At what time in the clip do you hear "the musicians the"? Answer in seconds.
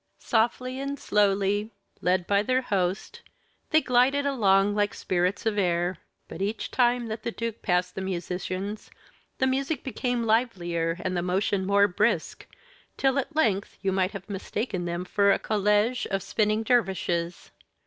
7.93-9.45